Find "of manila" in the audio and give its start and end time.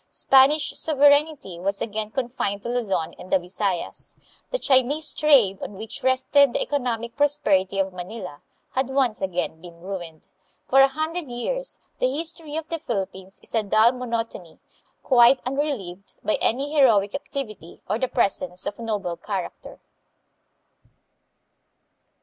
7.77-8.41